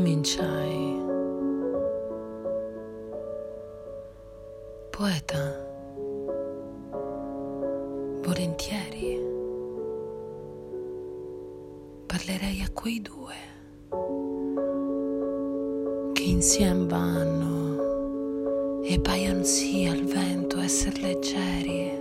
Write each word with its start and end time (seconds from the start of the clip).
Cominciai. 0.00 0.96
Poeta, 4.88 5.44
volentieri. 8.22 9.20
Parlerei 12.06 12.62
a 12.62 12.70
quei 12.72 13.02
due 13.02 13.34
che 16.14 16.22
insieme 16.22 16.86
vanno 16.86 18.80
e 18.82 18.98
paion 19.00 19.44
sì 19.44 19.84
al 19.84 20.04
vento 20.04 20.60
esser 20.60 20.98
leggeri. 20.98 21.92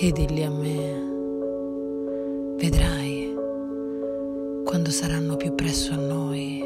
E 0.00 0.12
dilli 0.12 0.44
a 0.44 0.50
me, 0.50 2.56
vedrai 2.56 3.33
quando 4.74 4.90
saranno 4.90 5.36
più 5.36 5.54
presso 5.54 5.92
a 5.92 5.96
noi 5.96 6.60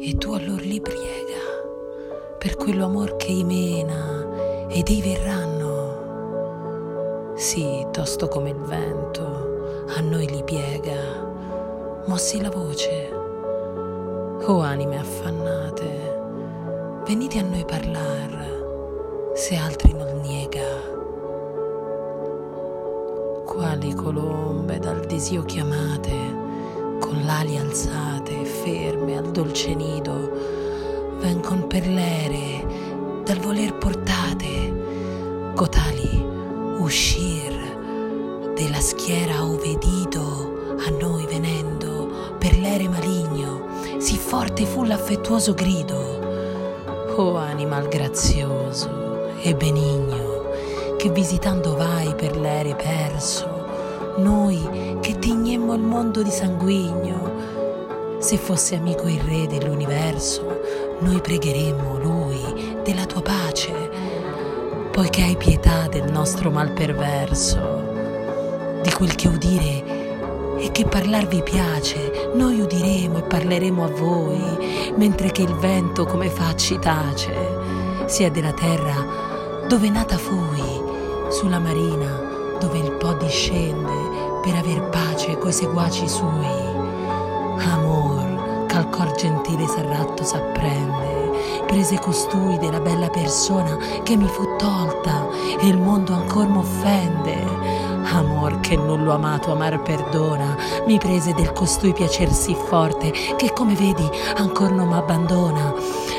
e 0.00 0.18
tu 0.18 0.34
allora 0.34 0.60
li 0.60 0.82
priega 0.82 1.40
per 2.38 2.56
quello 2.56 2.84
amor 2.84 3.16
che 3.16 3.32
i 3.32 3.42
mena 3.42 4.68
ed 4.68 4.86
ei 4.86 5.00
verranno. 5.00 5.94
Sì, 7.36 7.86
tosto 7.90 8.28
come 8.28 8.50
il 8.50 8.58
vento, 8.58 9.86
a 9.96 10.00
noi 10.00 10.28
li 10.28 10.44
piega, 10.44 12.02
mossi 12.04 12.38
la 12.38 12.50
voce. 12.50 13.08
O 14.44 14.60
anime 14.60 14.98
affannate, 14.98 17.02
venite 17.06 17.38
a 17.38 17.44
noi 17.44 17.64
parlar, 17.64 19.32
se 19.32 19.56
altri 19.56 19.94
non 19.94 20.20
niega. 20.20 20.68
Quali 23.46 23.94
colombe 23.94 24.78
dal 24.78 25.00
desio 25.06 25.44
chiamate, 25.44 26.48
con 27.10 27.24
l'ali 27.24 27.56
alzate, 27.56 28.44
ferme 28.44 29.18
al 29.18 29.32
dolce 29.32 29.74
nido, 29.74 30.30
vencon 31.18 31.66
per 31.66 31.84
l'ere 31.84 32.64
dal 33.24 33.38
voler 33.38 33.74
portate, 33.74 35.52
cotali 35.56 36.24
uscir 36.78 38.52
della 38.54 38.78
schiera 38.78 39.44
ove 39.44 39.76
dido 39.78 40.76
a 40.86 40.90
noi 40.90 41.26
venendo 41.26 42.36
per 42.38 42.56
l'ere 42.56 42.88
maligno, 42.88 43.66
sì 43.98 44.16
forte 44.16 44.64
fu 44.64 44.84
l'affettuoso 44.84 45.52
grido. 45.52 46.28
O 47.16 47.34
animal 47.34 47.88
grazioso 47.88 49.34
e 49.42 49.56
benigno, 49.56 50.44
che 50.96 51.10
visitando 51.10 51.74
vai 51.74 52.14
per 52.14 52.36
l'ere 52.36 52.76
perso, 52.76 53.59
noi 54.18 54.98
che 55.00 55.18
tignemmo 55.18 55.74
il 55.74 55.82
mondo 55.82 56.22
di 56.22 56.30
sanguigno. 56.30 58.18
Se 58.18 58.36
fosse 58.36 58.76
amico 58.76 59.08
il 59.08 59.20
re 59.20 59.46
dell'universo, 59.46 60.60
noi 61.00 61.20
pregheremmo 61.20 61.98
lui 61.98 62.78
della 62.84 63.06
tua 63.06 63.22
pace, 63.22 63.72
poiché 64.92 65.22
hai 65.22 65.36
pietà 65.36 65.88
del 65.88 66.10
nostro 66.10 66.50
mal 66.50 66.72
perverso, 66.72 68.78
di 68.82 68.92
quel 68.92 69.14
che 69.14 69.28
udire 69.28 69.98
e 70.58 70.70
che 70.72 70.84
parlarvi 70.84 71.42
piace, 71.42 72.30
noi 72.34 72.60
udiremo 72.60 73.18
e 73.18 73.22
parleremo 73.22 73.84
a 73.84 73.88
voi, 73.88 74.92
mentre 74.96 75.30
che 75.30 75.42
il 75.42 75.54
vento 75.54 76.04
come 76.04 76.28
facci 76.28 76.78
tace, 76.78 77.32
sia 78.06 78.30
della 78.30 78.52
terra 78.52 79.28
dove 79.66 79.88
nata 79.88 80.18
fui, 80.18 80.88
sulla 81.30 81.58
marina 81.58 82.29
dove 82.60 82.78
il 82.78 82.92
Po 82.92 83.14
discende 83.14 84.38
per 84.42 84.54
aver 84.54 84.88
pace 84.90 85.38
coi 85.38 85.52
seguaci 85.52 86.08
suoi. 86.08 86.68
Amor, 87.72 88.66
ch'al 88.66 88.88
cor 88.90 89.12
gentile 89.12 89.66
s'arratto 89.66 90.22
s'apprende, 90.22 91.64
prese 91.66 91.98
costui 91.98 92.58
della 92.58 92.80
bella 92.80 93.08
persona 93.08 93.76
che 94.02 94.16
mi 94.16 94.26
fu 94.28 94.56
tolta 94.56 95.26
e 95.58 95.66
il 95.66 95.78
mondo 95.78 96.12
ancor 96.12 96.46
m'offende. 96.48 97.88
Amor 98.12 98.60
che 98.60 98.76
non 98.76 99.04
l'ho 99.04 99.12
amato 99.12 99.52
amar 99.52 99.80
perdona, 99.82 100.56
mi 100.86 100.98
prese 100.98 101.32
del 101.32 101.52
costui 101.52 101.92
piacer 101.92 102.30
sì 102.32 102.54
forte 102.54 103.10
che 103.36 103.52
come 103.52 103.74
vedi 103.74 104.08
ancor 104.36 104.72
non 104.72 104.88
m'abbandona. 104.88 105.74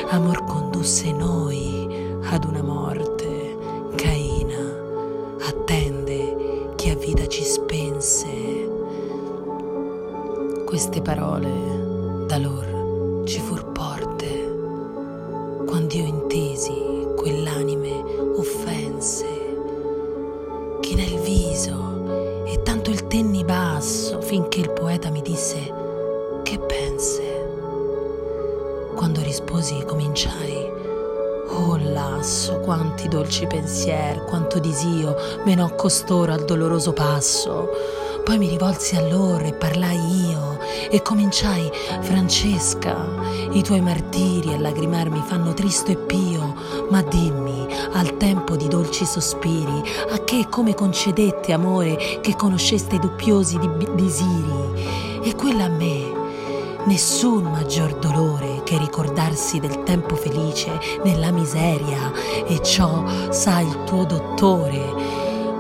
Amor 0.09 0.44
condusse 0.46 1.12
noi 1.12 2.19
ad 2.29 2.46
una 2.46 2.62
morte, 2.62 2.81
che 6.81 6.90
a 6.90 6.96
vita 6.96 7.28
ci 7.28 7.44
spense. 7.44 8.28
Queste 10.66 11.00
parole 11.03 12.25
da 12.25 12.40
lor 12.40 13.22
ci 13.25 13.40
fur 13.40 13.66
porte, 13.72 15.64
quando 15.68 15.94
io 15.94 16.06
intesi 16.06 16.74
quell'anime 17.16 18.03
offense, 18.36 19.25
che 20.80 20.96
nel 20.96 21.20
viso 21.20 22.46
e 22.47 22.64
tanto 22.64 22.90
il 22.90 23.06
tenni 23.06 23.44
basso 23.44 24.20
finché 24.20 24.62
il 24.62 24.72
poeta 24.72 25.12
mi 25.12 25.22
disse 25.22 25.72
che 26.41 26.58
pense. 26.58 27.22
Quando 28.96 29.22
risposi 29.22 29.84
cominciai 29.86 30.68
Oh 31.53 31.78
lasso, 31.78 32.59
quanti 32.59 33.07
dolci 33.07 33.45
pensier, 33.45 34.23
quanto 34.23 34.59
disio 34.59 35.16
menò 35.44 35.75
costoro 35.75 36.31
al 36.31 36.45
doloroso 36.45 36.94
passo. 36.94 37.69
Poi 38.23 38.38
mi 38.38 38.47
rivolsi 38.47 38.95
a 38.95 39.01
loro 39.01 39.44
e 39.44 39.53
parlai 39.53 40.29
io 40.29 40.59
e 40.90 41.01
cominciai, 41.01 41.69
Francesca, 42.01 42.95
i 43.51 43.61
tuoi 43.63 43.81
martiri 43.81 44.53
e 44.53 44.59
lagrimar 44.59 45.09
mi 45.09 45.22
fanno 45.25 45.53
tristo 45.53 45.91
e 45.91 45.97
pio, 45.97 46.56
ma 46.90 47.01
dimmi, 47.01 47.67
al 47.94 48.16
tempo 48.17 48.56
di 48.56 48.67
dolci 48.67 49.06
sospiri, 49.06 49.81
a 50.11 50.23
che 50.23 50.47
come 50.50 50.73
concedette 50.73 51.51
amore 51.51 52.19
che 52.22 52.35
conosceste 52.35 53.00
dubbiosi 53.00 53.57
di 53.57 53.69
disiri, 53.95 55.19
e 55.23 55.35
quella 55.35 55.66
a 55.66 55.69
me 55.69 56.21
nessun 56.86 57.44
maggior 57.44 57.96
dolore 57.96 58.62
che 58.64 58.78
ricordarsi 58.78 59.59
del 59.59 59.84
tempo 59.84 60.16
felice 60.16 60.80
nella 61.03 61.31
miseria, 61.31 62.12
e 62.47 62.62
ciò 62.62 63.03
sa 63.30 63.59
il 63.59 63.84
tuo 63.86 64.06
dottore, 64.06 64.94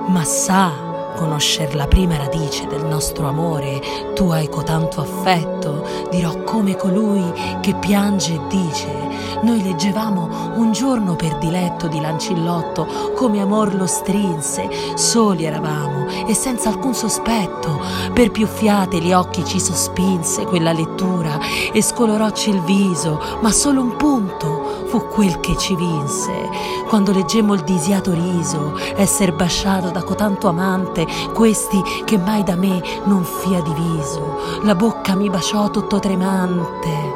ma 0.07 0.23
sa 0.23 0.89
conoscer 1.15 1.75
la 1.75 1.87
prima 1.87 2.17
radice 2.17 2.65
del 2.67 2.85
nostro 2.85 3.27
amore, 3.27 3.81
tu 4.15 4.29
hai 4.29 4.49
cotanto 4.49 5.01
affetto, 5.01 5.85
dirò 6.09 6.41
come 6.43 6.75
colui 6.75 7.31
che 7.61 7.75
piange 7.75 8.33
e 8.33 8.39
dice, 8.47 9.10
noi 9.41 9.61
leggevamo 9.63 10.51
un 10.55 10.71
giorno 10.71 11.15
per 11.15 11.37
diletto 11.37 11.87
di 11.87 11.99
Lancillotto 11.99 12.87
come 13.15 13.41
amor 13.41 13.73
lo 13.75 13.85
strinse, 13.85 14.69
soli 14.95 15.45
eravamo 15.45 16.07
e 16.27 16.33
senza 16.33 16.69
alcun 16.69 16.93
sospetto, 16.93 17.79
per 18.13 18.31
più 18.31 18.47
fiate 18.47 18.99
gli 18.99 19.13
occhi 19.13 19.43
ci 19.45 19.59
sospinse 19.59 20.45
quella 20.45 20.71
lettura 20.71 21.39
e 21.71 21.81
scolorocci 21.81 22.49
il 22.49 22.61
viso, 22.61 23.19
ma 23.41 23.51
solo 23.51 23.81
un 23.81 23.95
punto 23.95 24.85
fu 24.87 25.07
quel 25.07 25.39
che 25.39 25.55
ci 25.57 25.75
vinse, 25.75 26.49
quando 26.87 27.11
leggemmo 27.11 27.53
il 27.53 27.61
disiato 27.61 28.11
riso, 28.11 28.77
esser 28.95 29.33
basciato 29.33 29.89
da 29.89 30.03
cotanto 30.03 30.47
amante, 30.47 31.07
questi 31.33 31.81
che 32.03 32.17
mai 32.17 32.43
da 32.43 32.55
me 32.55 32.81
non 33.05 33.23
fia 33.23 33.61
diviso, 33.61 34.39
la 34.63 34.75
bocca 34.75 35.15
mi 35.15 35.29
baciò 35.29 35.69
tutto 35.69 35.99
tremante. 35.99 37.10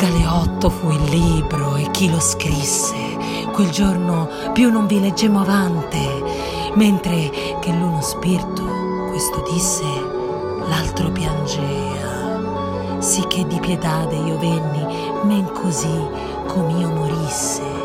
Galeotto 0.00 0.70
fu 0.70 0.92
il 0.92 1.02
libro 1.10 1.76
e 1.76 1.90
chi 1.90 2.08
lo 2.10 2.20
scrisse, 2.20 3.18
quel 3.52 3.68
giorno 3.68 4.30
più 4.54 4.70
non 4.70 4.86
vi 4.86 4.98
leggemmo 4.98 5.42
avante, 5.42 5.98
mentre 6.72 7.58
che 7.60 7.70
l'uno 7.70 8.00
spirito 8.00 8.62
questo 9.10 9.46
disse, 9.52 9.84
l'altro 10.70 11.10
piangea, 11.10 12.98
sì 12.98 13.26
che 13.26 13.46
di 13.46 13.60
pietade 13.60 14.16
io 14.16 14.38
venni, 14.38 14.86
men 15.24 15.44
così 15.52 16.08
com'io 16.46 16.88
morisse. 16.88 17.79